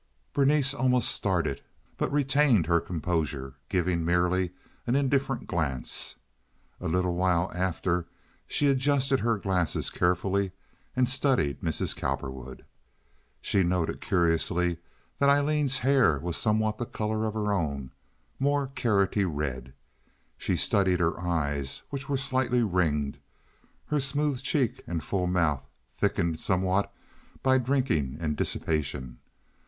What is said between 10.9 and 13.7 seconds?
and studied Mrs. Cowperwood. She